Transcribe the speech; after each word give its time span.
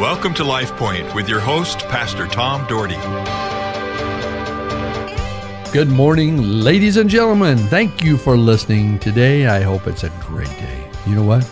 Welcome 0.00 0.32
to 0.36 0.44
Life 0.44 0.74
Point 0.76 1.14
with 1.14 1.28
your 1.28 1.40
host, 1.40 1.80
Pastor 1.80 2.26
Tom 2.26 2.66
Dougherty. 2.66 2.96
Good 5.74 5.90
morning, 5.90 6.40
ladies 6.40 6.96
and 6.96 7.10
gentlemen. 7.10 7.58
Thank 7.58 8.02
you 8.02 8.16
for 8.16 8.34
listening 8.38 8.98
today. 8.98 9.46
I 9.46 9.60
hope 9.60 9.86
it's 9.86 10.02
a 10.02 10.08
great 10.20 10.48
day. 10.48 10.90
You 11.06 11.16
know 11.16 11.24
what? 11.24 11.46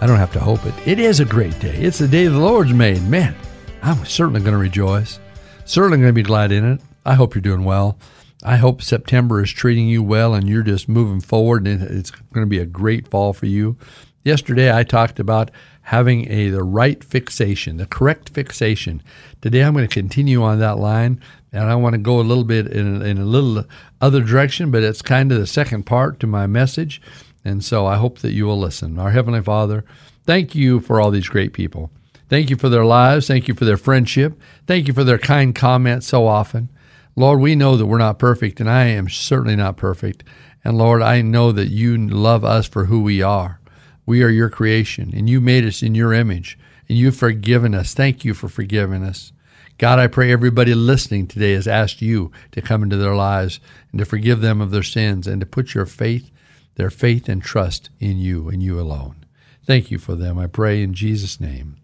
I 0.00 0.06
don't 0.08 0.16
have 0.18 0.32
to 0.32 0.40
hope 0.40 0.66
it. 0.66 0.74
It 0.84 0.98
is 0.98 1.20
a 1.20 1.24
great 1.24 1.56
day. 1.60 1.76
It's 1.76 2.00
the 2.00 2.08
day 2.08 2.26
the 2.26 2.40
Lord's 2.40 2.72
made. 2.72 3.04
Man, 3.04 3.36
I'm 3.82 4.04
certainly 4.04 4.40
going 4.40 4.54
to 4.54 4.58
rejoice. 4.58 5.20
Certainly 5.64 5.98
going 5.98 6.08
to 6.08 6.12
be 6.12 6.24
glad 6.24 6.50
in 6.50 6.64
it. 6.72 6.80
I 7.06 7.14
hope 7.14 7.36
you're 7.36 7.42
doing 7.42 7.62
well. 7.62 7.96
I 8.42 8.56
hope 8.56 8.82
September 8.82 9.44
is 9.44 9.52
treating 9.52 9.86
you 9.86 10.02
well 10.02 10.34
and 10.34 10.48
you're 10.48 10.64
just 10.64 10.88
moving 10.88 11.20
forward 11.20 11.68
and 11.68 11.84
it's 11.84 12.10
going 12.10 12.44
to 12.44 12.50
be 12.50 12.58
a 12.58 12.66
great 12.66 13.06
fall 13.06 13.32
for 13.32 13.46
you. 13.46 13.76
Yesterday 14.24 14.76
I 14.76 14.82
talked 14.82 15.20
about 15.20 15.52
having 15.90 16.30
a 16.30 16.48
the 16.50 16.62
right 16.62 17.02
fixation, 17.02 17.76
the 17.76 17.84
correct 17.84 18.28
fixation. 18.28 19.02
Today 19.42 19.62
I'm 19.62 19.72
going 19.72 19.88
to 19.88 19.92
continue 19.92 20.40
on 20.40 20.60
that 20.60 20.78
line 20.78 21.20
and 21.52 21.64
I 21.64 21.74
want 21.74 21.94
to 21.94 21.98
go 21.98 22.20
a 22.20 22.22
little 22.22 22.44
bit 22.44 22.68
in, 22.68 23.02
in 23.02 23.18
a 23.18 23.24
little 23.24 23.64
other 24.00 24.22
direction, 24.22 24.70
but 24.70 24.84
it's 24.84 25.02
kind 25.02 25.32
of 25.32 25.40
the 25.40 25.48
second 25.48 25.86
part 25.86 26.20
to 26.20 26.28
my 26.28 26.46
message. 26.46 27.02
And 27.44 27.64
so 27.64 27.86
I 27.86 27.96
hope 27.96 28.20
that 28.20 28.30
you 28.30 28.46
will 28.46 28.58
listen. 28.58 29.00
Our 29.00 29.10
Heavenly 29.10 29.42
Father, 29.42 29.84
thank 30.24 30.54
you 30.54 30.78
for 30.78 31.00
all 31.00 31.10
these 31.10 31.28
great 31.28 31.52
people. 31.52 31.90
Thank 32.28 32.50
you 32.50 32.56
for 32.56 32.68
their 32.68 32.84
lives. 32.84 33.26
Thank 33.26 33.48
you 33.48 33.54
for 33.54 33.64
their 33.64 33.76
friendship. 33.76 34.40
Thank 34.68 34.86
you 34.86 34.94
for 34.94 35.02
their 35.02 35.18
kind 35.18 35.56
comments 35.56 36.06
so 36.06 36.24
often. 36.24 36.68
Lord, 37.16 37.40
we 37.40 37.56
know 37.56 37.76
that 37.76 37.86
we're 37.86 37.98
not 37.98 38.20
perfect, 38.20 38.60
and 38.60 38.70
I 38.70 38.84
am 38.84 39.08
certainly 39.08 39.56
not 39.56 39.76
perfect. 39.76 40.22
And 40.62 40.78
Lord, 40.78 41.02
I 41.02 41.20
know 41.20 41.50
that 41.50 41.70
you 41.70 41.98
love 41.98 42.44
us 42.44 42.68
for 42.68 42.84
who 42.84 43.02
we 43.02 43.22
are. 43.22 43.59
We 44.06 44.22
are 44.22 44.28
your 44.28 44.50
creation, 44.50 45.12
and 45.14 45.28
you 45.28 45.40
made 45.40 45.64
us 45.64 45.82
in 45.82 45.94
your 45.94 46.12
image, 46.12 46.58
and 46.88 46.98
you've 46.98 47.16
forgiven 47.16 47.74
us. 47.74 47.94
Thank 47.94 48.24
you 48.24 48.34
for 48.34 48.48
forgiving 48.48 49.02
us. 49.02 49.32
God, 49.78 49.98
I 49.98 50.08
pray 50.08 50.30
everybody 50.30 50.74
listening 50.74 51.26
today 51.26 51.52
has 51.52 51.66
asked 51.66 52.02
you 52.02 52.30
to 52.52 52.60
come 52.60 52.82
into 52.82 52.96
their 52.96 53.14
lives 53.14 53.60
and 53.90 53.98
to 53.98 54.04
forgive 54.04 54.40
them 54.42 54.60
of 54.60 54.70
their 54.70 54.82
sins 54.82 55.26
and 55.26 55.40
to 55.40 55.46
put 55.46 55.72
your 55.72 55.86
faith, 55.86 56.30
their 56.74 56.90
faith 56.90 57.28
and 57.28 57.42
trust 57.42 57.88
in 57.98 58.18
you 58.18 58.50
and 58.50 58.62
you 58.62 58.78
alone. 58.78 59.24
Thank 59.64 59.90
you 59.90 59.98
for 59.98 60.14
them. 60.14 60.38
I 60.38 60.48
pray 60.48 60.82
in 60.82 60.92
Jesus' 60.92 61.40
name. 61.40 61.76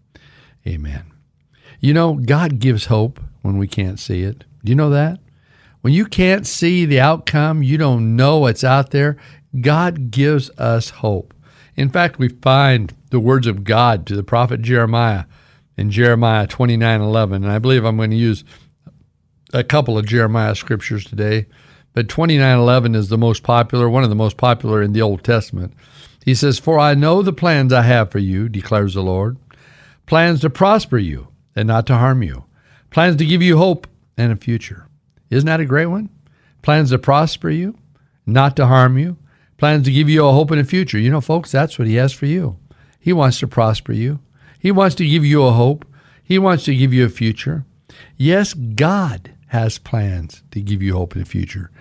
Amen. 0.67 1.05
You 1.79 1.93
know, 1.93 2.15
God 2.15 2.59
gives 2.59 2.85
hope 2.85 3.19
when 3.41 3.57
we 3.57 3.67
can't 3.67 3.99
see 3.99 4.23
it. 4.23 4.43
Do 4.63 4.69
you 4.69 4.75
know 4.75 4.89
that? 4.89 5.19
When 5.81 5.93
you 5.93 6.05
can't 6.05 6.45
see 6.45 6.85
the 6.85 6.99
outcome, 6.99 7.63
you 7.63 7.77
don't 7.77 8.15
know 8.15 8.39
what's 8.39 8.63
out 8.63 8.91
there, 8.91 9.17
God 9.61 10.11
gives 10.11 10.49
us 10.57 10.89
hope. 10.89 11.33
In 11.77 11.89
fact, 11.89 12.17
we 12.17 12.27
find 12.27 12.93
the 13.11 13.19
words 13.19 13.45
of 13.45 13.63
God 13.63 14.07
to 14.07 14.15
the 14.15 14.23
prophet 14.23 14.63
Jeremiah 14.63 15.25
in 15.77 15.91
Jeremiah 15.91 16.47
29:11, 16.47 17.35
and 17.35 17.51
I 17.51 17.59
believe 17.59 17.85
I'm 17.85 17.97
going 17.97 18.09
to 18.09 18.17
use 18.17 18.43
a 19.53 19.63
couple 19.63 19.97
of 19.97 20.07
Jeremiah 20.07 20.55
scriptures 20.55 21.05
today, 21.05 21.45
but 21.93 22.07
29:11 22.07 22.95
is 22.95 23.09
the 23.09 23.17
most 23.17 23.43
popular, 23.43 23.87
one 23.87 24.03
of 24.03 24.09
the 24.09 24.15
most 24.15 24.37
popular 24.37 24.81
in 24.81 24.93
the 24.93 25.03
Old 25.03 25.23
Testament. 25.23 25.73
He 26.25 26.33
says, 26.33 26.59
"For 26.59 26.79
I 26.79 26.95
know 26.95 27.21
the 27.21 27.31
plans 27.31 27.71
I 27.71 27.83
have 27.83 28.11
for 28.11 28.19
you," 28.19 28.49
declares 28.49 28.95
the 28.95 29.03
Lord, 29.03 29.37
plans 30.07 30.41
to 30.41 30.49
prosper 30.49 30.97
you 30.97 31.27
and 31.55 31.67
not 31.67 31.85
to 31.87 31.97
harm 31.97 32.23
you, 32.23 32.45
plans 32.89 33.17
to 33.17 33.25
give 33.25 33.43
you 33.43 33.57
hope 33.57 33.87
and 34.17 34.31
a 34.31 34.35
future. 34.35 34.87
Isn't 35.29 35.45
that 35.45 35.59
a 35.59 35.65
great 35.65 35.85
one? 35.85 36.09
Plans 36.63 36.89
to 36.89 36.97
prosper 36.97 37.49
you, 37.49 37.77
not 38.25 38.55
to 38.55 38.65
harm 38.65 38.97
you, 38.97 39.17
plans 39.57 39.85
to 39.85 39.91
give 39.91 40.09
you 40.09 40.25
a 40.25 40.31
hope 40.31 40.51
and 40.51 40.61
a 40.61 40.63
future. 40.63 40.99
You 40.99 41.09
know, 41.09 41.21
folks, 41.21 41.51
that's 41.51 41.77
what 41.77 41.87
he 41.87 41.95
has 41.95 42.13
for 42.13 42.25
you. 42.25 42.57
He 42.99 43.13
wants 43.13 43.39
to 43.39 43.47
prosper 43.47 43.93
you. 43.93 44.19
He 44.59 44.71
wants 44.71 44.95
to 44.95 45.07
give 45.07 45.25
you 45.25 45.43
a 45.43 45.51
hope. 45.51 45.85
He 46.23 46.39
wants 46.39 46.65
to 46.65 46.75
give 46.75 46.93
you 46.93 47.05
a 47.05 47.09
future. 47.09 47.65
Yes, 48.17 48.53
God 48.53 49.33
has 49.47 49.77
plans 49.77 50.43
to 50.51 50.61
give 50.61 50.81
you 50.81 50.93
hope 50.93 51.15
in 51.15 51.21
the 51.21 51.25
future. 51.25 51.71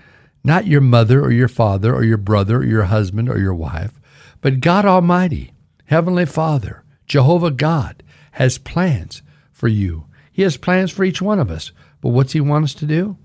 Not 0.44 0.66
your 0.66 0.80
mother 0.80 1.20
or 1.20 1.32
your 1.32 1.48
father 1.48 1.94
or 1.94 2.04
your 2.04 2.18
brother 2.18 2.58
or 2.58 2.64
your 2.64 2.84
husband 2.84 3.28
or 3.28 3.38
your 3.38 3.54
wife, 3.54 3.98
but 4.40 4.60
God 4.60 4.84
Almighty, 4.84 5.52
Heavenly 5.86 6.26
Father, 6.26 6.84
Jehovah 7.06 7.50
God, 7.50 8.02
has 8.32 8.58
plans 8.58 9.22
for 9.50 9.66
you. 9.66 10.06
He 10.30 10.42
has 10.42 10.56
plans 10.56 10.92
for 10.92 11.02
each 11.02 11.20
one 11.20 11.40
of 11.40 11.50
us. 11.50 11.72
But 12.00 12.10
what's 12.10 12.32
He 12.32 12.40
want 12.40 12.64
us 12.64 12.74
to 12.74 12.86
do? 12.86 13.16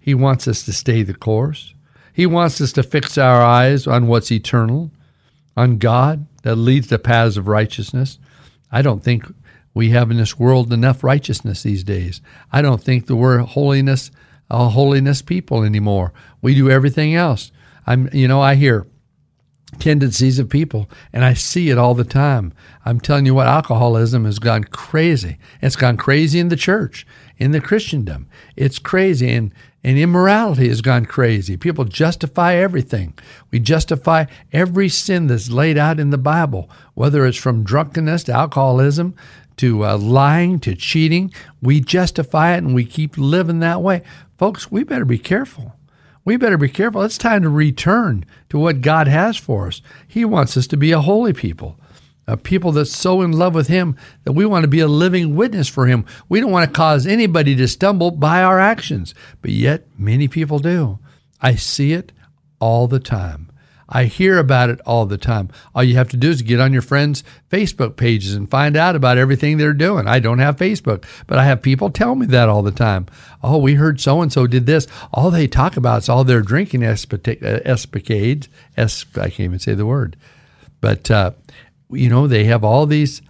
He 0.00 0.14
wants 0.14 0.48
us 0.48 0.64
to 0.64 0.72
stay 0.72 1.02
the 1.02 1.14
course. 1.14 1.74
He 2.14 2.26
wants 2.26 2.60
us 2.60 2.72
to 2.74 2.84
fix 2.84 3.18
our 3.18 3.42
eyes 3.42 3.88
on 3.88 4.06
what's 4.06 4.30
eternal, 4.30 4.92
on 5.56 5.78
God 5.78 6.26
that 6.42 6.54
leads 6.54 6.86
the 6.86 6.98
paths 6.98 7.36
of 7.36 7.48
righteousness. 7.48 8.18
I 8.70 8.82
don't 8.82 9.02
think 9.02 9.26
we 9.74 9.90
have 9.90 10.12
in 10.12 10.16
this 10.18 10.38
world 10.38 10.72
enough 10.72 11.02
righteousness 11.02 11.64
these 11.64 11.82
days. 11.82 12.20
I 12.52 12.62
don't 12.62 12.82
think 12.82 13.08
that 13.08 13.16
we're 13.16 13.38
holiness, 13.38 14.12
a 14.48 14.68
holiness 14.68 15.22
people 15.22 15.64
anymore. 15.64 16.12
We 16.40 16.54
do 16.54 16.70
everything 16.70 17.16
else. 17.16 17.50
I'm, 17.84 18.08
you 18.12 18.28
know, 18.28 18.40
I 18.40 18.54
hear 18.54 18.86
tendencies 19.80 20.38
of 20.38 20.48
people, 20.48 20.88
and 21.12 21.24
I 21.24 21.34
see 21.34 21.70
it 21.70 21.78
all 21.78 21.94
the 21.94 22.04
time. 22.04 22.52
I'm 22.84 23.00
telling 23.00 23.26
you 23.26 23.34
what, 23.34 23.48
alcoholism 23.48 24.24
has 24.24 24.38
gone 24.38 24.64
crazy. 24.64 25.38
It's 25.60 25.74
gone 25.74 25.96
crazy 25.96 26.38
in 26.38 26.48
the 26.48 26.56
church, 26.56 27.04
in 27.38 27.52
the 27.52 27.60
Christendom. 27.60 28.28
It's 28.56 28.78
crazy, 28.78 29.30
and, 29.30 29.52
and 29.82 29.98
immorality 29.98 30.68
has 30.68 30.80
gone 30.80 31.06
crazy. 31.06 31.56
People 31.56 31.84
justify 31.84 32.54
everything. 32.54 33.14
We 33.50 33.60
justify 33.60 34.26
every 34.52 34.88
sin 34.88 35.26
that's 35.26 35.50
laid 35.50 35.78
out 35.78 36.00
in 36.00 36.10
the 36.10 36.18
Bible, 36.18 36.70
whether 36.94 37.26
it's 37.26 37.38
from 37.38 37.64
drunkenness 37.64 38.24
to 38.24 38.32
alcoholism 38.32 39.14
to 39.56 39.84
uh, 39.84 39.96
lying 39.96 40.58
to 40.60 40.74
cheating. 40.74 41.32
We 41.62 41.80
justify 41.80 42.54
it 42.54 42.58
and 42.58 42.74
we 42.74 42.84
keep 42.84 43.16
living 43.16 43.60
that 43.60 43.82
way. 43.82 44.02
Folks, 44.36 44.70
we 44.70 44.82
better 44.82 45.04
be 45.04 45.18
careful 45.18 45.76
we 46.24 46.36
better 46.36 46.56
be 46.56 46.68
careful. 46.68 47.02
It's 47.02 47.18
time 47.18 47.42
to 47.42 47.50
return 47.50 48.24
to 48.48 48.58
what 48.58 48.80
God 48.80 49.08
has 49.08 49.36
for 49.36 49.66
us. 49.66 49.82
He 50.08 50.24
wants 50.24 50.56
us 50.56 50.66
to 50.68 50.76
be 50.76 50.92
a 50.92 51.00
holy 51.00 51.32
people, 51.32 51.78
a 52.26 52.36
people 52.36 52.72
that's 52.72 52.96
so 52.96 53.22
in 53.22 53.32
love 53.32 53.54
with 53.54 53.68
Him 53.68 53.96
that 54.24 54.32
we 54.32 54.46
want 54.46 54.64
to 54.64 54.68
be 54.68 54.80
a 54.80 54.88
living 54.88 55.36
witness 55.36 55.68
for 55.68 55.86
Him. 55.86 56.04
We 56.28 56.40
don't 56.40 56.52
want 56.52 56.68
to 56.68 56.76
cause 56.76 57.06
anybody 57.06 57.54
to 57.56 57.68
stumble 57.68 58.10
by 58.10 58.42
our 58.42 58.58
actions, 58.58 59.14
but 59.42 59.50
yet 59.50 59.86
many 59.98 60.28
people 60.28 60.58
do. 60.58 60.98
I 61.40 61.56
see 61.56 61.92
it 61.92 62.12
all 62.60 62.88
the 62.88 63.00
time. 63.00 63.50
I 63.86 64.04
hear 64.04 64.38
about 64.38 64.70
it 64.70 64.80
all 64.86 65.04
the 65.04 65.18
time. 65.18 65.50
All 65.74 65.84
you 65.84 65.96
have 65.96 66.08
to 66.08 66.16
do 66.16 66.30
is 66.30 66.40
get 66.40 66.58
on 66.58 66.72
your 66.72 66.80
friends' 66.82 67.22
Facebook 67.50 67.96
pages 67.96 68.34
and 68.34 68.50
find 68.50 68.76
out 68.76 68.96
about 68.96 69.18
everything 69.18 69.58
they're 69.58 69.74
doing. 69.74 70.08
I 70.08 70.20
don't 70.20 70.38
have 70.38 70.56
Facebook, 70.56 71.04
but 71.26 71.38
I 71.38 71.44
have 71.44 71.60
people 71.60 71.90
tell 71.90 72.14
me 72.14 72.24
that 72.26 72.48
all 72.48 72.62
the 72.62 72.72
time. 72.72 73.06
Oh, 73.42 73.58
we 73.58 73.74
heard 73.74 74.00
so 74.00 74.22
and 74.22 74.32
so 74.32 74.46
did 74.46 74.64
this. 74.64 74.86
All 75.12 75.30
they 75.30 75.46
talk 75.46 75.76
about 75.76 75.98
is 75.98 76.08
all 76.08 76.24
their 76.24 76.40
drinking 76.40 76.82
escapades. 76.82 78.48
I 78.76 78.86
can't 78.86 79.40
even 79.40 79.58
say 79.58 79.74
the 79.74 79.86
word. 79.86 80.16
But, 80.80 81.10
uh, 81.10 81.32
you 81.94 82.08
know, 82.08 82.26
they 82.26 82.44
have 82.44 82.64
all 82.64 82.86
these 82.86 83.22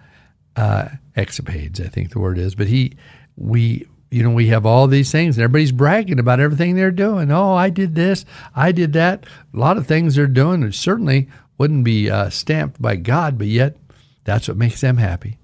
uh, 0.55 0.89
escapades, 1.15 1.79
I 1.79 1.87
think 1.87 2.11
the 2.11 2.19
word 2.19 2.37
is. 2.37 2.55
But 2.55 2.67
he, 2.67 2.93
we, 3.35 3.85
you 4.11 4.23
know, 4.23 4.31
we 4.31 4.47
have 4.47 4.65
all 4.65 4.87
these 4.87 5.11
things, 5.11 5.37
and 5.37 5.43
everybody's 5.43 5.71
bragging 5.71 6.19
about 6.19 6.39
everything 6.39 6.75
they're 6.75 6.91
doing. 6.91 7.31
Oh, 7.31 7.53
I 7.53 7.69
did 7.69 7.95
this, 7.95 8.25
I 8.55 8.71
did 8.71 8.93
that. 8.93 9.25
A 9.53 9.57
lot 9.57 9.77
of 9.77 9.87
things 9.87 10.15
they're 10.15 10.27
doing 10.27 10.61
that 10.61 10.73
certainly 10.73 11.29
wouldn't 11.57 11.83
be 11.83 12.09
uh, 12.09 12.29
stamped 12.29 12.81
by 12.81 12.95
God, 12.95 13.37
but 13.37 13.47
yet 13.47 13.77
that's 14.23 14.47
what 14.47 14.57
makes 14.57 14.81
them 14.81 14.97
happy. 14.97 15.39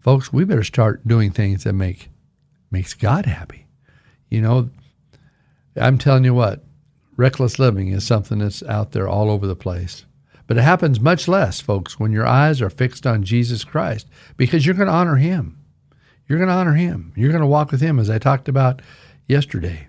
Folks, 0.00 0.32
we 0.32 0.44
better 0.44 0.64
start 0.64 1.06
doing 1.08 1.30
things 1.30 1.64
that 1.64 1.72
make 1.72 2.10
makes 2.70 2.92
God 2.92 3.26
happy. 3.26 3.66
You 4.28 4.42
know, 4.42 4.70
I'm 5.76 5.96
telling 5.96 6.24
you 6.24 6.34
what, 6.34 6.64
reckless 7.16 7.58
living 7.58 7.88
is 7.88 8.06
something 8.06 8.38
that's 8.38 8.62
out 8.64 8.92
there 8.92 9.08
all 9.08 9.30
over 9.30 9.46
the 9.46 9.56
place. 9.56 10.04
But 10.46 10.58
it 10.58 10.62
happens 10.62 11.00
much 11.00 11.26
less, 11.26 11.60
folks, 11.60 11.98
when 11.98 12.12
your 12.12 12.26
eyes 12.26 12.60
are 12.60 12.70
fixed 12.70 13.06
on 13.06 13.22
Jesus 13.22 13.64
Christ 13.64 14.06
because 14.36 14.66
you're 14.66 14.74
going 14.74 14.88
to 14.88 14.92
honor 14.92 15.16
him. 15.16 15.58
You're 16.28 16.38
going 16.38 16.48
to 16.48 16.54
honor 16.54 16.74
him. 16.74 17.12
You're 17.16 17.30
going 17.30 17.40
to 17.40 17.46
walk 17.46 17.70
with 17.70 17.80
him, 17.80 17.98
as 17.98 18.10
I 18.10 18.18
talked 18.18 18.48
about 18.48 18.82
yesterday. 19.26 19.88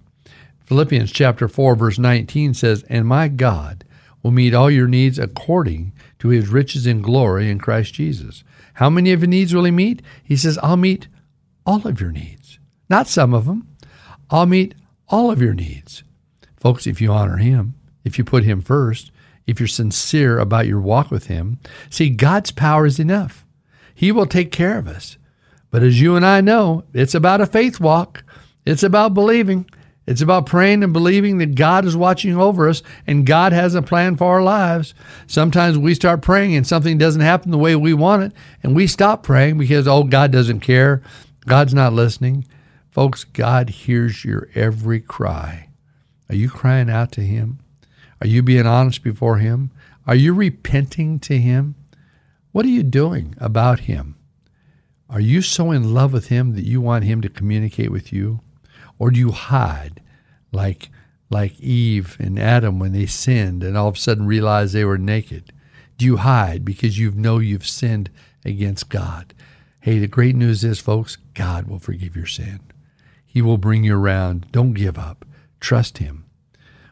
Philippians 0.66 1.12
chapter 1.12 1.48
4, 1.48 1.76
verse 1.76 2.00
19 2.00 2.54
says, 2.54 2.84
And 2.90 3.08
my 3.08 3.28
God 3.28 3.86
will 4.24 4.32
meet 4.32 4.54
all 4.54 4.72
your 4.72 4.88
needs 4.88 5.20
according 5.20 5.94
to 6.20 6.30
his 6.30 6.50
riches 6.50 6.88
in 6.88 7.02
glory 7.02 7.50
in 7.50 7.60
Christ 7.60 7.94
Jesus. 7.94 8.44
How 8.76 8.90
many 8.90 9.12
of 9.12 9.22
your 9.22 9.30
needs 9.30 9.54
will 9.54 9.64
he 9.64 9.72
meet? 9.72 10.02
He 10.24 10.36
says, 10.36 10.58
I'll 10.64 10.78
meet 10.78 11.08
all 11.66 11.88
of 11.88 12.02
your 12.02 12.12
needs. 12.12 12.60
Not 12.90 13.08
some 13.08 13.34
of 13.34 13.46
them. 13.46 13.68
I'll 14.30 14.46
meet 14.46 14.76
all 15.08 15.32
of 15.32 15.42
your 15.42 15.54
needs. 15.54 16.04
Folks, 16.58 16.88
if 16.88 17.00
you 17.00 17.12
honor 17.12 17.38
him, 17.38 17.76
if 18.04 18.18
you 18.18 18.24
put 18.24 18.44
him 18.44 18.62
first, 18.62 19.12
if 19.48 19.60
you're 19.60 19.68
sincere 19.68 20.40
about 20.40 20.68
your 20.68 20.80
walk 20.80 21.12
with 21.12 21.28
him, 21.28 21.60
see, 21.90 22.10
God's 22.10 22.52
power 22.52 22.86
is 22.86 23.00
enough. 23.00 23.46
He 23.94 24.12
will 24.12 24.26
take 24.26 24.52
care 24.52 24.78
of 24.78 24.88
us. 24.88 25.18
But 25.72 25.84
as 25.84 26.02
you 26.02 26.16
and 26.16 26.26
I 26.26 26.42
know, 26.42 26.84
it's 26.94 27.16
about 27.16 27.42
a 27.42 27.46
faith 27.46 27.80
walk. 27.80 28.24
It's 28.66 28.84
about 28.84 29.14
believing. 29.14 29.70
It's 30.08 30.22
about 30.22 30.46
praying 30.46 30.84
and 30.84 30.94
believing 30.94 31.40
that 31.40 31.56
God 31.56 31.86
is 31.86 31.98
watching 31.98 32.38
over 32.38 32.70
us 32.70 32.84
and 33.08 33.26
God 33.26 33.54
has 33.54 33.74
a 33.74 33.82
plan 33.82 34.16
for 34.16 34.26
our 34.36 34.44
lives. 34.44 34.94
Sometimes 35.26 35.78
we 35.78 35.96
start 35.96 36.22
praying 36.22 36.56
and 36.56 36.66
something 36.66 36.98
doesn't 36.98 37.22
happen 37.22 37.52
the 37.52 37.58
way 37.58 37.76
we 37.76 37.94
want 37.94 38.24
it, 38.24 38.34
and 38.62 38.76
we 38.76 38.88
stop 38.88 39.24
praying 39.24 39.58
because, 39.58 39.88
oh, 39.88 40.04
God 40.04 40.32
doesn't 40.32 40.60
care. 40.60 41.02
God's 41.48 41.74
not 41.74 41.94
listening. 41.94 42.46
Folks, 42.92 43.24
God 43.24 43.70
hears 43.70 44.24
your 44.24 44.48
every 44.56 45.00
cry. 45.00 45.70
Are 46.30 46.36
you 46.36 46.50
crying 46.50 46.90
out 46.90 47.12
to 47.14 47.22
Him? 47.22 47.60
Are 48.22 48.28
you 48.28 48.42
being 48.42 48.66
honest 48.66 49.04
before 49.04 49.38
Him? 49.38 49.72
Are 50.08 50.16
you 50.16 50.34
repenting 50.34 51.20
to 51.22 51.38
Him? 51.38 51.76
What 52.52 52.66
are 52.66 52.70
you 52.70 52.84
doing 52.84 53.36
about 53.40 53.82
Him? 53.82 54.16
Are 55.10 55.20
you 55.20 55.42
so 55.42 55.72
in 55.72 55.94
love 55.94 56.14
with 56.14 56.28
Him 56.28 56.56
that 56.56 56.66
you 56.66 56.82
want 56.82 57.06
Him 57.06 57.22
to 57.22 57.30
communicate 57.30 57.92
with 57.92 58.14
you? 58.14 58.40
Or 58.98 59.12
do 59.12 59.20
you 59.20 59.32
hide 59.32 60.02
like, 60.52 60.90
like 61.30 61.60
Eve 61.60 62.16
and 62.20 62.40
Adam 62.40 62.80
when 62.80 62.94
they 62.94 63.06
sinned 63.06 63.64
and 63.64 63.78
all 63.78 63.90
of 63.90 63.96
a 63.96 64.00
sudden 64.00 64.26
realized 64.26 64.74
they 64.74 64.86
were 64.86 64.98
naked? 64.98 65.52
Do 65.98 66.06
you 66.06 66.18
hide 66.18 66.66
because 66.66 66.98
you 66.98 67.12
know 67.12 67.40
you've 67.40 67.68
sinned 67.68 68.10
against 68.44 68.90
God? 68.90 69.34
Hey, 69.80 70.00
the 70.00 70.08
great 70.08 70.36
news 70.36 70.64
is, 70.64 70.80
folks, 70.80 71.18
God 71.34 71.68
will 71.68 71.80
forgive 71.80 72.16
your 72.16 72.26
sin. 72.26 72.60
He 73.26 73.42
will 73.42 73.58
bring 73.58 73.84
you 73.84 73.98
around. 73.98 74.48
Don't 74.52 74.74
give 74.74 74.98
up. 74.98 75.26
Trust 75.60 76.00
Him. 76.00 76.25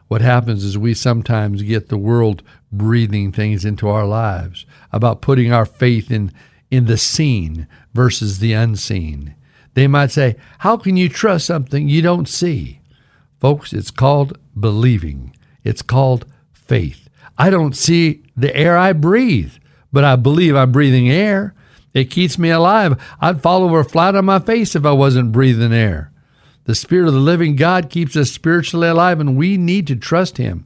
What 0.08 0.20
happens 0.20 0.64
is 0.64 0.76
we 0.76 0.94
sometimes 0.94 1.62
get 1.62 1.88
the 1.88 1.98
world 1.98 2.42
breathing 2.70 3.32
things 3.32 3.64
into 3.64 3.88
our 3.88 4.06
lives 4.06 4.66
about 4.92 5.22
putting 5.22 5.52
our 5.52 5.66
faith 5.66 6.10
in, 6.10 6.32
in 6.70 6.86
the 6.86 6.98
seen 6.98 7.66
versus 7.94 8.38
the 8.38 8.52
unseen. 8.52 9.34
They 9.74 9.86
might 9.86 10.10
say, 10.10 10.36
How 10.58 10.76
can 10.76 10.96
you 10.96 11.08
trust 11.08 11.46
something 11.46 11.88
you 11.88 12.02
don't 12.02 12.28
see? 12.28 12.80
Folks, 13.40 13.72
it's 13.72 13.90
called 13.90 14.38
believing, 14.58 15.34
it's 15.64 15.82
called 15.82 16.26
faith. 16.52 17.08
I 17.36 17.50
don't 17.50 17.76
see 17.76 18.22
the 18.36 18.54
air 18.56 18.76
I 18.76 18.92
breathe, 18.92 19.52
but 19.92 20.04
I 20.04 20.16
believe 20.16 20.54
I'm 20.54 20.72
breathing 20.72 21.10
air. 21.10 21.54
It 21.92 22.10
keeps 22.10 22.38
me 22.38 22.50
alive. 22.50 23.00
I'd 23.20 23.42
fall 23.42 23.62
over 23.62 23.84
flat 23.84 24.16
on 24.16 24.24
my 24.24 24.38
face 24.38 24.74
if 24.74 24.84
I 24.84 24.92
wasn't 24.92 25.32
breathing 25.32 25.72
air. 25.72 26.12
The 26.64 26.74
Spirit 26.74 27.08
of 27.08 27.14
the 27.14 27.20
living 27.20 27.56
God 27.56 27.90
keeps 27.90 28.16
us 28.16 28.30
spiritually 28.30 28.88
alive, 28.88 29.20
and 29.20 29.36
we 29.36 29.56
need 29.56 29.86
to 29.88 29.96
trust 29.96 30.38
Him. 30.38 30.64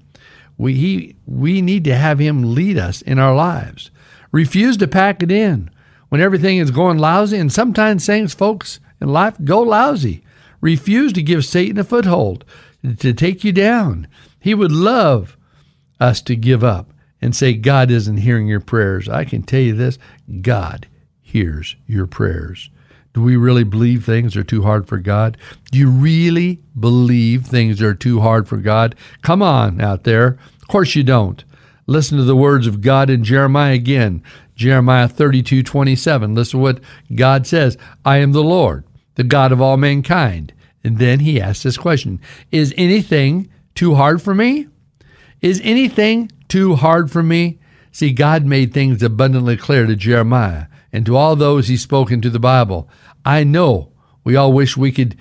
We, 0.57 0.75
he, 0.75 1.17
we 1.27 1.61
need 1.61 1.85
to 1.85 1.97
have 1.97 2.19
Him 2.19 2.55
lead 2.55 2.79
us 2.79 3.03
in 3.03 3.19
our 3.19 3.35
lives. 3.35 3.91
Refuse 4.31 4.77
to 4.79 4.89
pack 4.89 5.23
it 5.23 5.33
in 5.33 5.71
when 6.09 6.21
everything 6.21 6.59
is 6.59 6.71
going 6.71 6.99
lousy, 6.99 7.39
and 7.39 7.53
sometimes 7.53 8.07
things, 8.07 8.35
folks, 8.35 8.81
in 9.01 9.09
life 9.09 9.37
go 9.45 9.61
lousy. 9.61 10.25
Refuse 10.61 11.13
to 11.13 11.23
give 11.23 11.45
Satan 11.45 11.79
a 11.79 11.85
foothold 11.85 12.45
to 12.99 13.13
take 13.13 13.45
you 13.45 13.53
down. 13.53 14.09
He 14.41 14.55
would 14.55 14.73
love 14.73 15.37
us 16.01 16.21
to 16.23 16.37
give 16.37 16.63
up 16.63 16.93
and 17.21 17.35
say, 17.35 17.55
God 17.55 17.91
isn't 17.91 18.19
hearing 18.19 18.47
your 18.47 18.61
prayers. 18.61 19.09
I 19.09 19.25
can 19.25 19.43
tell 19.43 19.61
you 19.61 19.75
this 19.75 19.99
God 20.41 20.87
hears 21.21 21.77
your 21.87 22.07
prayers. 22.07 22.71
Do 23.19 23.25
we 23.25 23.35
really 23.35 23.65
believe 23.65 24.05
things 24.05 24.37
are 24.37 24.45
too 24.45 24.63
hard 24.63 24.87
for 24.87 24.99
God? 24.99 25.37
Do 25.73 25.79
you 25.81 25.91
really 25.91 26.61
believe 26.79 27.47
things 27.47 27.83
are 27.83 27.93
too 27.93 28.21
hard 28.21 28.47
for 28.47 28.59
God? 28.59 28.95
Come 29.23 29.43
on 29.43 29.81
out 29.81 30.05
there. 30.05 30.39
Of 30.63 30.69
course 30.69 30.95
you 30.95 31.03
don't. 31.03 31.43
Listen 31.89 32.17
to 32.19 32.23
the 32.23 32.37
words 32.37 32.69
of 32.69 32.81
God 32.81 33.11
in 33.11 33.25
Jeremiah 33.25 33.75
again. 33.75 34.23
Jeremiah 34.55 35.09
32 35.09 35.65
27. 35.65 36.37
Listen 36.37 36.61
to 36.61 36.63
what 36.63 36.81
God 37.13 37.45
says 37.45 37.77
I 38.05 38.19
am 38.19 38.31
the 38.31 38.45
Lord 38.45 38.85
the 39.17 39.25
God 39.25 39.51
of 39.51 39.61
all 39.61 39.77
mankind. 39.77 40.53
And 40.85 40.99
then 40.99 41.19
he 41.19 41.41
asks 41.41 41.65
this 41.65 41.77
question 41.77 42.21
Is 42.53 42.73
anything 42.77 43.51
too 43.75 43.97
hard 43.97 44.23
for 44.23 44.33
me? 44.33 44.69
Is 45.41 45.61
anything 45.65 46.31
too 46.47 46.77
hard 46.77 47.11
for 47.11 47.25
me? 47.25 47.59
See, 47.91 48.13
God 48.13 48.47
made 48.47 48.73
things 48.73 49.03
abundantly 49.03 49.57
clear 49.57 49.87
to 49.87 49.97
Jeremiah 49.97 50.67
and 50.93 51.05
to 51.07 51.17
all 51.17 51.37
those 51.37 51.69
he 51.69 51.77
spoke 51.77 52.11
into 52.11 52.31
the 52.31 52.39
Bible. 52.39 52.89
I 53.25 53.45
know 53.45 53.93
we 54.25 54.37
all 54.37 54.53
wish 54.53 54.77
we 54.77 54.93
could 54.93 55.17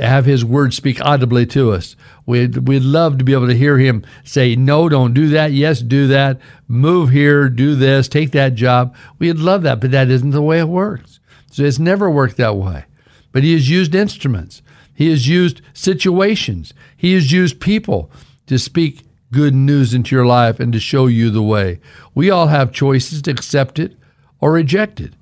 have 0.00 0.24
his 0.24 0.44
word 0.44 0.72
speak 0.72 1.00
audibly 1.04 1.46
to 1.46 1.72
us. 1.72 1.96
We'd, 2.26 2.68
we'd 2.68 2.82
love 2.82 3.18
to 3.18 3.24
be 3.24 3.32
able 3.32 3.48
to 3.48 3.56
hear 3.56 3.78
him 3.78 4.04
say, 4.24 4.56
No, 4.56 4.88
don't 4.88 5.14
do 5.14 5.28
that. 5.28 5.52
Yes, 5.52 5.80
do 5.80 6.06
that. 6.08 6.40
Move 6.68 7.10
here, 7.10 7.48
do 7.48 7.74
this, 7.74 8.08
take 8.08 8.30
that 8.32 8.54
job. 8.54 8.94
We'd 9.18 9.38
love 9.38 9.62
that, 9.62 9.80
but 9.80 9.90
that 9.90 10.10
isn't 10.10 10.30
the 10.30 10.42
way 10.42 10.60
it 10.60 10.68
works. 10.68 11.20
So 11.50 11.64
it's 11.64 11.78
never 11.78 12.10
worked 12.10 12.36
that 12.36 12.56
way. 12.56 12.84
But 13.32 13.42
he 13.42 13.52
has 13.52 13.68
used 13.68 13.94
instruments, 13.94 14.62
he 14.94 15.10
has 15.10 15.28
used 15.28 15.60
situations, 15.72 16.72
he 16.96 17.14
has 17.14 17.32
used 17.32 17.60
people 17.60 18.10
to 18.46 18.58
speak 18.58 19.02
good 19.32 19.54
news 19.54 19.92
into 19.92 20.14
your 20.14 20.24
life 20.24 20.60
and 20.60 20.72
to 20.72 20.78
show 20.78 21.06
you 21.06 21.30
the 21.30 21.42
way. 21.42 21.80
We 22.14 22.30
all 22.30 22.46
have 22.46 22.72
choices 22.72 23.20
to 23.22 23.32
accept 23.32 23.80
it 23.80 23.96
or 24.44 24.52
reject 24.52 25.00
it. 25.00 25.14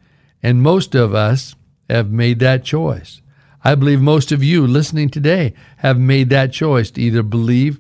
And 0.42 0.60
most 0.60 0.96
of 0.96 1.14
us 1.14 1.54
have 1.88 2.10
made 2.10 2.40
that 2.40 2.64
choice. 2.64 3.22
I 3.62 3.76
believe 3.76 4.00
most 4.00 4.32
of 4.32 4.42
you 4.42 4.66
listening 4.66 5.10
today 5.10 5.54
have 5.76 5.96
made 5.96 6.28
that 6.30 6.52
choice 6.52 6.90
to 6.90 7.00
either 7.00 7.22
believe 7.22 7.78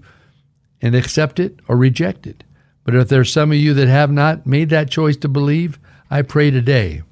and 0.80 0.94
accept 0.94 1.40
it 1.40 1.58
or 1.66 1.76
reject 1.76 2.28
it. 2.28 2.44
But 2.84 2.94
if 2.94 3.08
there's 3.08 3.32
some 3.32 3.50
of 3.50 3.58
you 3.58 3.74
that 3.74 3.88
have 3.88 4.12
not 4.12 4.46
made 4.46 4.68
that 4.68 4.88
choice 4.88 5.16
to 5.16 5.28
believe, 5.28 5.80
I 6.08 6.22
pray 6.22 6.52
today 6.52 7.02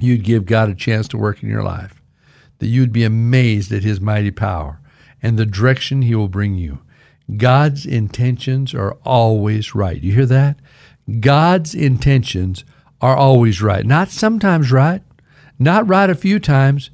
you'd 0.00 0.24
give 0.24 0.46
God 0.46 0.68
a 0.68 0.74
chance 0.74 1.06
to 1.08 1.16
work 1.16 1.40
in 1.40 1.48
your 1.48 1.62
life 1.62 2.02
that 2.58 2.66
you'd 2.66 2.92
be 2.92 3.04
amazed 3.04 3.70
at 3.70 3.84
his 3.84 4.00
mighty 4.00 4.32
power 4.32 4.80
and 5.22 5.38
the 5.38 5.46
direction 5.46 6.02
he 6.02 6.16
will 6.16 6.26
bring 6.26 6.56
you. 6.56 6.80
God's 7.36 7.86
intentions 7.86 8.74
are 8.74 8.96
always 9.04 9.76
right. 9.76 10.02
You 10.02 10.12
hear 10.12 10.26
that? 10.26 10.58
God's 11.20 11.72
intentions 11.72 12.64
are 13.04 13.14
always 13.14 13.60
right. 13.60 13.84
Not 13.84 14.08
sometimes 14.08 14.72
right, 14.72 15.02
not 15.58 15.86
right 15.86 16.08
a 16.08 16.14
few 16.14 16.38
times. 16.38 16.88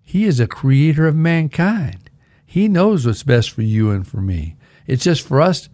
He 0.00 0.26
is 0.26 0.38
a 0.38 0.46
creator 0.46 1.08
of 1.08 1.16
mankind. 1.16 2.08
He 2.46 2.68
knows 2.68 3.04
what's 3.04 3.24
best 3.24 3.50
for 3.50 3.62
you 3.62 3.90
and 3.90 4.06
for 4.06 4.20
me. 4.20 4.54
It's 4.86 5.02
just 5.02 5.26
for 5.26 5.40
us 5.40 5.68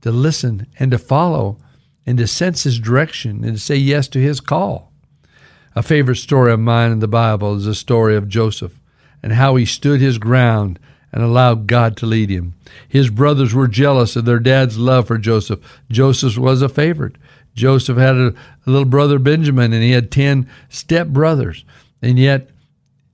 to 0.00 0.10
listen 0.10 0.66
and 0.80 0.90
to 0.90 0.98
follow 0.98 1.58
and 2.04 2.18
to 2.18 2.26
sense 2.26 2.64
his 2.64 2.80
direction 2.80 3.44
and 3.44 3.54
to 3.54 3.62
say 3.62 3.76
yes 3.76 4.08
to 4.08 4.18
his 4.18 4.40
call. 4.40 4.92
A 5.76 5.82
favorite 5.84 6.16
story 6.16 6.52
of 6.52 6.58
mine 6.58 6.90
in 6.90 6.98
the 6.98 7.06
Bible 7.06 7.54
is 7.54 7.66
the 7.66 7.74
story 7.76 8.16
of 8.16 8.28
Joseph 8.28 8.80
and 9.22 9.34
how 9.34 9.54
he 9.54 9.64
stood 9.64 10.00
his 10.00 10.18
ground 10.18 10.80
and 11.12 11.22
allowed 11.22 11.68
God 11.68 11.96
to 11.98 12.06
lead 12.06 12.30
him. 12.30 12.54
His 12.88 13.10
brothers 13.10 13.54
were 13.54 13.68
jealous 13.68 14.16
of 14.16 14.24
their 14.24 14.40
dad's 14.40 14.76
love 14.76 15.06
for 15.06 15.18
Joseph. 15.18 15.60
Joseph 15.88 16.36
was 16.36 16.62
a 16.62 16.68
favorite. 16.68 17.14
Joseph 17.54 17.96
had 17.98 18.16
a, 18.16 18.34
little 18.66 18.84
brother 18.84 19.18
Benjamin, 19.18 19.72
and 19.72 19.82
he 19.82 19.92
had 19.92 20.10
10 20.10 20.48
step 20.68 21.08
brothers. 21.08 21.64
And 22.02 22.18
yet, 22.18 22.50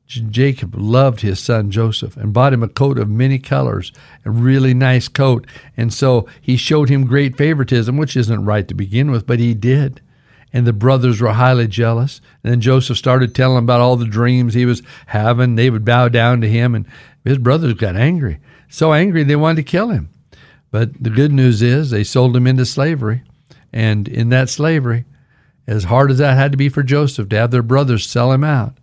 Jacob 0.07 0.75
loved 0.75 1.21
his 1.21 1.39
son 1.39 1.71
Joseph 1.71 2.17
and 2.17 2.33
bought 2.33 2.53
him 2.53 2.63
a 2.63 2.69
coat 2.69 2.99
of 2.99 3.09
many 3.09 3.39
colors, 3.39 3.93
a 4.25 4.31
really 4.31 4.75
nice 4.75 5.07
coat. 5.09 5.47
And 5.77 5.93
so 5.93 6.27
he 6.41 6.57
showed 6.57 6.89
him 6.89 7.07
great 7.07 7.37
favoritism, 7.37 7.97
which 7.97 8.17
isn't 8.17 8.45
right 8.45 8.67
to 8.67 8.75
begin 8.75 9.11
with, 9.11 9.27
but 9.27 9.39
he 9.39 9.55
did 9.55 10.01
and 10.53 10.67
the 10.67 10.73
brothers 10.73 11.21
were 11.21 11.33
highly 11.33 11.69
jealous. 11.69 12.21
And 12.43 12.53
then 12.53 12.61
Joseph 12.61 12.99
started 12.99 13.35
telling 13.35 13.59
about 13.59 13.81
all 13.81 13.97
the 13.97 14.07
dreams 14.07 14.55
he 14.55 14.67
was 14.67 14.83
having. 15.07 15.55
They 15.55 15.71
would 15.71 15.85
bow 15.85 16.09
down 16.09 16.41
to 16.41 16.49
him, 16.49 16.75
and 16.75 16.87
his 17.25 17.39
brothers 17.39 17.75
got 17.75 17.97
angry. 17.97 18.39
So 18.69 18.93
angry 18.93 19.23
they 19.23 19.37
wanted 19.37 19.57
to 19.57 19.71
kill 19.71 19.91
him. 19.91 20.11
But 20.71 21.03
the 21.03 21.11
good 21.11 21.33
news 21.33 21.63
is 21.63 21.91
they 21.91 22.05
sold 22.05 22.37
him 22.37 22.47
into 22.47 22.65
slavery. 22.65 23.23
And 23.73 24.09
in 24.09 24.29
that 24.31 24.49
slavery, 24.49 25.05
as 25.67 25.85
hard 25.85 26.11
as 26.11 26.19
that 26.19 26.37
had 26.37 26.53
to 26.53 26.59
be 26.59 26.69
for 26.69 26.83
Joseph 26.83 27.29
to 27.29 27.37
have 27.37 27.51
their 27.51 27.63
brothers 27.63 28.09
sell 28.09 28.33
him 28.33 28.45
out, 28.45 28.79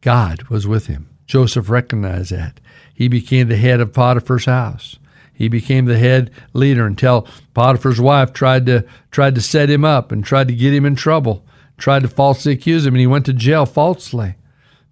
God 0.00 0.42
was 0.44 0.66
with 0.66 0.86
him. 0.86 1.08
Joseph 1.26 1.70
recognized 1.70 2.32
that. 2.32 2.60
He 2.92 3.08
became 3.08 3.48
the 3.48 3.56
head 3.56 3.80
of 3.80 3.92
Potiphar's 3.92 4.44
house. 4.46 4.98
He 5.32 5.48
became 5.48 5.86
the 5.86 5.98
head 5.98 6.30
leader 6.52 6.86
until 6.86 7.26
Potiphar's 7.54 8.00
wife 8.00 8.32
tried 8.32 8.66
to 8.66 8.84
tried 9.10 9.34
to 9.34 9.40
set 9.40 9.70
him 9.70 9.84
up 9.84 10.12
and 10.12 10.24
tried 10.24 10.48
to 10.48 10.54
get 10.54 10.74
him 10.74 10.84
in 10.84 10.94
trouble, 10.94 11.46
tried 11.78 12.02
to 12.02 12.08
falsely 12.08 12.52
accuse 12.52 12.84
him, 12.84 12.94
and 12.94 13.00
he 13.00 13.06
went 13.06 13.26
to 13.26 13.32
jail 13.32 13.64
falsely. 13.66 14.34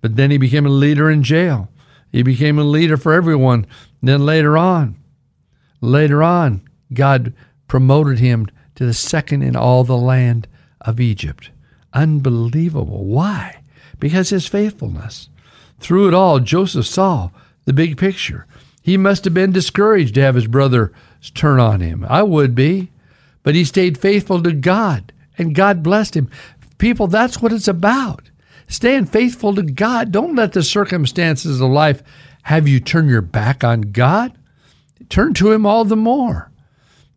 But 0.00 0.16
then 0.16 0.30
he 0.30 0.38
became 0.38 0.66
a 0.66 0.70
leader 0.70 1.10
in 1.10 1.22
jail. 1.22 1.68
He 2.10 2.22
became 2.22 2.58
a 2.58 2.64
leader 2.64 2.96
for 2.96 3.12
everyone. 3.12 3.66
And 4.00 4.08
then 4.08 4.24
later 4.24 4.56
on, 4.56 4.96
later 5.80 6.22
on, 6.22 6.62
God 6.92 7.34
promoted 7.68 8.18
him 8.18 8.48
to 8.74 8.86
the 8.86 8.94
second 8.94 9.42
in 9.42 9.56
all 9.56 9.84
the 9.84 9.96
land 9.96 10.48
of 10.80 11.00
Egypt. 11.00 11.50
Unbelievable. 11.92 13.04
Why? 13.04 13.62
Because 13.98 14.30
his 14.30 14.46
faithfulness. 14.46 15.28
Through 15.78 16.08
it 16.08 16.14
all, 16.14 16.40
Joseph 16.40 16.86
saw 16.86 17.30
the 17.64 17.72
big 17.72 17.96
picture. 17.96 18.46
He 18.82 18.96
must 18.96 19.24
have 19.24 19.34
been 19.34 19.52
discouraged 19.52 20.14
to 20.14 20.22
have 20.22 20.34
his 20.34 20.46
brothers 20.46 20.90
turn 21.34 21.60
on 21.60 21.80
him. 21.80 22.06
I 22.08 22.22
would 22.22 22.54
be. 22.54 22.90
But 23.42 23.54
he 23.54 23.64
stayed 23.64 23.98
faithful 23.98 24.42
to 24.42 24.52
God, 24.52 25.12
and 25.38 25.54
God 25.54 25.82
blessed 25.82 26.14
him. 26.14 26.30
People, 26.78 27.06
that's 27.06 27.40
what 27.40 27.52
it's 27.52 27.68
about. 27.68 28.30
Staying 28.68 29.06
faithful 29.06 29.54
to 29.54 29.62
God. 29.62 30.12
Don't 30.12 30.36
let 30.36 30.52
the 30.52 30.62
circumstances 30.62 31.60
of 31.60 31.70
life 31.70 32.02
have 32.42 32.68
you 32.68 32.80
turn 32.80 33.08
your 33.08 33.22
back 33.22 33.64
on 33.64 33.80
God? 33.80 34.36
Turn 35.08 35.34
to 35.34 35.52
him 35.52 35.66
all 35.66 35.84
the 35.84 35.96
more. 35.96 36.50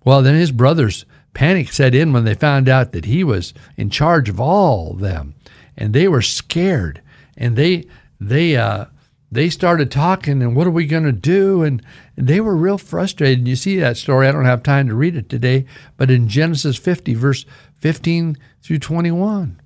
Well, 0.05 0.22
then 0.22 0.36
his 0.36 0.51
brothers 0.51 1.05
panic 1.33 1.71
set 1.71 1.95
in 1.95 2.13
when 2.13 2.25
they 2.25 2.35
found 2.35 2.69
out 2.69 2.91
that 2.91 3.05
he 3.05 3.23
was 3.23 3.53
in 3.77 3.89
charge 3.89 4.29
of 4.29 4.39
all 4.39 4.93
them, 4.93 5.35
and 5.75 5.93
they 5.93 6.07
were 6.07 6.21
scared, 6.21 7.01
and 7.37 7.55
they 7.55 7.85
they 8.19 8.55
uh, 8.55 8.85
they 9.33 9.49
started 9.49 9.89
talking, 9.89 10.43
and 10.43 10.55
what 10.55 10.67
are 10.67 10.71
we 10.71 10.85
going 10.85 11.05
to 11.05 11.11
do? 11.11 11.63
And, 11.63 11.81
and 12.15 12.27
they 12.27 12.39
were 12.39 12.55
real 12.55 12.77
frustrated. 12.77 13.39
And 13.39 13.47
You 13.47 13.55
see 13.55 13.77
that 13.79 13.97
story. 13.97 14.27
I 14.27 14.31
don't 14.31 14.45
have 14.45 14.61
time 14.61 14.87
to 14.87 14.95
read 14.95 15.15
it 15.15 15.27
today, 15.27 15.65
but 15.97 16.11
in 16.11 16.27
Genesis 16.27 16.77
50, 16.77 17.15
verse 17.15 17.45
15 17.79 18.37
through 18.61 18.79
21, 18.79 19.59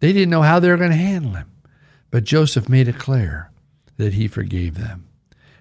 they 0.00 0.12
didn't 0.12 0.30
know 0.30 0.42
how 0.42 0.60
they 0.60 0.68
were 0.68 0.76
going 0.76 0.90
to 0.90 0.96
handle 0.96 1.32
him. 1.32 1.50
But 2.10 2.24
Joseph 2.24 2.68
made 2.68 2.86
it 2.86 2.98
clear 2.98 3.50
that 3.96 4.12
he 4.12 4.28
forgave 4.28 4.76
them 4.76 5.08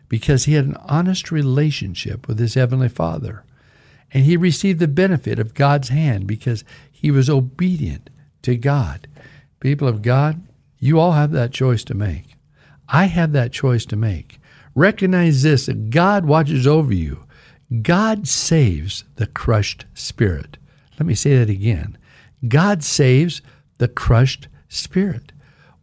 because 0.10 0.44
he 0.44 0.54
had 0.54 0.66
an 0.66 0.78
honest 0.86 1.32
relationship 1.32 2.28
with 2.28 2.40
his 2.40 2.56
heavenly 2.56 2.90
Father. 2.90 3.46
And 4.14 4.26
he 4.26 4.38
received 4.38 4.80
the 4.80 4.88
benefit 4.88 5.40
of 5.40 5.56
God's 5.56 5.90
hand 5.90 6.28
because 6.28 6.64
he 6.92 7.12
was 7.12 7.30
obedient 7.30 8.10
to 8.44 8.56
God. 8.56 9.08
People 9.60 9.88
of 9.88 10.02
God, 10.02 10.42
you 10.80 11.00
all 11.00 11.14
have 11.14 11.32
that 11.32 11.52
choice 11.52 11.84
to 11.86 11.94
make. 11.94 12.36
I 12.88 13.06
have 13.06 13.32
that 13.32 13.52
choice 13.52 13.86
to 13.88 13.96
make. 13.96 14.40
Recognize 14.76 15.42
this 15.42 15.66
that 15.66 15.90
God 15.90 16.26
watches 16.26 16.68
over 16.68 16.94
you. 16.94 17.26
God 17.82 18.28
saves 18.28 19.04
the 19.16 19.28
crushed 19.28 19.86
spirit. 19.94 20.58
Let 21.00 21.08
me 21.08 21.16
say 21.16 21.38
that 21.38 21.50
again. 21.50 21.98
God 22.48 22.84
saves 22.84 23.42
the 23.78 23.88
crushed 23.88 24.48
spirit. 24.68 25.32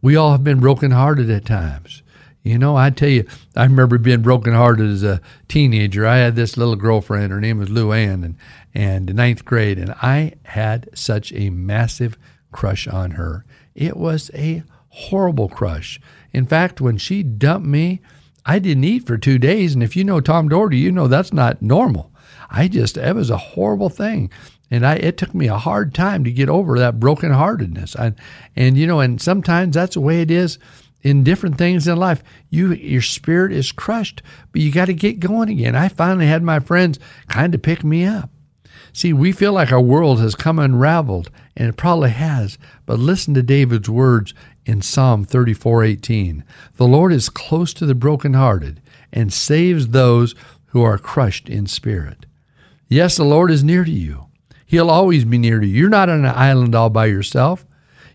We 0.01 0.15
all 0.15 0.31
have 0.31 0.43
been 0.43 0.59
brokenhearted 0.59 1.29
at 1.29 1.45
times. 1.45 2.01
You 2.43 2.57
know, 2.57 2.75
I 2.75 2.89
tell 2.89 3.09
you, 3.09 3.25
I 3.55 3.63
remember 3.63 3.97
being 3.97 4.23
brokenhearted 4.23 4.89
as 4.89 5.03
a 5.03 5.21
teenager. 5.47 6.07
I 6.07 6.17
had 6.17 6.35
this 6.35 6.57
little 6.57 6.75
girlfriend. 6.75 7.31
Her 7.31 7.39
name 7.39 7.59
was 7.59 7.69
Lou 7.69 7.91
Ann, 7.91 8.23
and 8.23 8.35
and 8.73 9.09
in 9.09 9.15
ninth 9.15 9.45
grade, 9.45 9.77
and 9.77 9.91
I 10.01 10.33
had 10.43 10.89
such 10.95 11.31
a 11.33 11.49
massive 11.49 12.17
crush 12.51 12.87
on 12.87 13.11
her. 13.11 13.45
It 13.75 13.95
was 13.95 14.31
a 14.33 14.63
horrible 14.89 15.49
crush. 15.49 15.99
In 16.33 16.45
fact, 16.45 16.81
when 16.81 16.97
she 16.97 17.21
dumped 17.21 17.67
me, 17.67 18.01
I 18.45 18.59
didn't 18.59 18.85
eat 18.85 19.05
for 19.05 19.17
two 19.17 19.37
days. 19.37 19.73
And 19.73 19.83
if 19.83 19.95
you 19.95 20.03
know 20.03 20.19
Tom 20.19 20.49
Dougherty, 20.49 20.77
you 20.77 20.91
know 20.91 21.07
that's 21.07 21.33
not 21.33 21.61
normal. 21.61 22.11
I 22.49 22.67
just 22.67 22.97
it 22.97 23.15
was 23.15 23.29
a 23.29 23.37
horrible 23.37 23.89
thing. 23.89 24.31
And 24.71 24.85
I 24.85 24.95
it 24.95 25.17
took 25.17 25.35
me 25.35 25.47
a 25.47 25.57
hard 25.57 25.93
time 25.93 26.23
to 26.23 26.31
get 26.31 26.49
over 26.49 26.79
that 26.79 26.99
brokenheartedness. 26.99 27.99
I, 27.99 28.13
and 28.55 28.77
you 28.77 28.87
know, 28.87 28.99
and 28.99 29.21
sometimes 29.21 29.75
that's 29.75 29.93
the 29.93 30.01
way 30.01 30.21
it 30.21 30.31
is 30.31 30.57
in 31.03 31.23
different 31.23 31.57
things 31.57 31.87
in 31.87 31.97
life. 31.97 32.23
You 32.49 32.73
your 32.73 33.01
spirit 33.01 33.51
is 33.51 33.71
crushed, 33.71 34.21
but 34.51 34.61
you 34.61 34.71
got 34.71 34.85
to 34.85 34.93
get 34.93 35.19
going 35.19 35.49
again. 35.49 35.75
I 35.75 35.87
finally 35.87 36.27
had 36.27 36.43
my 36.43 36.59
friends 36.59 36.99
kind 37.27 37.53
of 37.55 37.61
pick 37.61 37.83
me 37.83 38.05
up. 38.05 38.29
See, 38.93 39.13
we 39.13 39.31
feel 39.31 39.53
like 39.53 39.71
our 39.71 39.81
world 39.81 40.19
has 40.19 40.35
come 40.35 40.59
unraveled, 40.59 41.31
and 41.55 41.69
it 41.69 41.77
probably 41.77 42.09
has. 42.09 42.57
But 42.85 42.99
listen 42.99 43.33
to 43.35 43.43
David's 43.43 43.89
words 43.89 44.33
in 44.65 44.81
Psalm 44.81 45.25
34:18. 45.25 46.43
The 46.75 46.87
Lord 46.87 47.13
is 47.13 47.29
close 47.29 47.73
to 47.75 47.85
the 47.85 47.95
brokenhearted 47.95 48.81
and 49.13 49.31
saves 49.31 49.87
those 49.87 50.35
who 50.67 50.81
are 50.81 50.97
crushed 50.97 51.49
in 51.49 51.67
spirit. 51.67 52.25
Yes, 52.87 53.17
the 53.17 53.23
Lord 53.23 53.51
is 53.51 53.63
near 53.63 53.83
to 53.83 53.91
you. 53.91 54.25
He'll 54.65 54.89
always 54.89 55.25
be 55.25 55.37
near 55.37 55.59
to 55.59 55.67
you. 55.67 55.75
You're 55.75 55.89
not 55.89 56.09
on 56.09 56.25
an 56.25 56.33
island 56.33 56.75
all 56.75 56.89
by 56.89 57.07
yourself. 57.07 57.65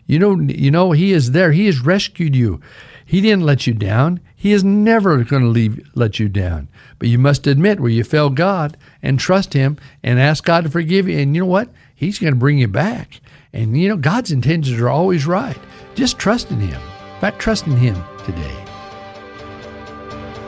You 0.07 0.19
know, 0.19 0.39
you 0.39 0.71
know, 0.71 0.91
He 0.91 1.11
is 1.11 1.31
there. 1.31 1.51
He 1.51 1.65
has 1.67 1.79
rescued 1.79 2.35
you. 2.35 2.59
He 3.05 3.21
didn't 3.21 3.45
let 3.45 3.67
you 3.67 3.73
down. 3.73 4.19
He 4.35 4.51
is 4.51 4.63
never 4.63 5.23
going 5.23 5.43
to 5.43 5.49
leave, 5.49 5.89
let 5.95 6.19
you 6.19 6.27
down. 6.29 6.67
But 6.99 7.09
you 7.09 7.17
must 7.17 7.47
admit 7.47 7.79
where 7.79 7.89
you 7.89 8.03
failed 8.03 8.35
God 8.35 8.77
and 9.01 9.19
trust 9.19 9.53
Him 9.53 9.77
and 10.03 10.19
ask 10.19 10.43
God 10.43 10.63
to 10.63 10.69
forgive 10.69 11.07
you. 11.07 11.17
And 11.19 11.35
you 11.35 11.41
know 11.41 11.47
what? 11.47 11.69
He's 11.95 12.19
going 12.19 12.33
to 12.33 12.39
bring 12.39 12.57
you 12.57 12.67
back. 12.67 13.21
And 13.53 13.77
you 13.79 13.89
know, 13.89 13.97
God's 13.97 14.31
intentions 14.31 14.79
are 14.79 14.89
always 14.89 15.25
right. 15.25 15.57
Just 15.95 16.19
trust 16.19 16.51
in 16.51 16.59
Him. 16.59 16.81
In 17.15 17.21
fact, 17.21 17.39
trust 17.39 17.65
in 17.65 17.77
Him 17.77 17.95
today. 18.25 18.63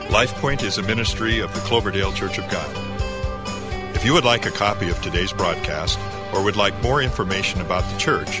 LifePoint 0.08 0.62
is 0.62 0.78
a 0.78 0.82
ministry 0.82 1.40
of 1.40 1.52
the 1.54 1.60
Cloverdale 1.60 2.12
Church 2.12 2.38
of 2.38 2.48
God. 2.50 2.70
If 3.96 4.04
you 4.04 4.12
would 4.12 4.24
like 4.24 4.46
a 4.46 4.50
copy 4.50 4.88
of 4.88 5.00
today's 5.02 5.32
broadcast 5.32 5.98
or 6.32 6.42
would 6.44 6.56
like 6.56 6.80
more 6.82 7.02
information 7.02 7.60
about 7.60 7.90
the 7.92 7.98
church, 7.98 8.40